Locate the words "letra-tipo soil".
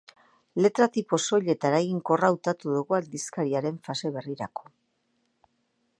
0.65-1.51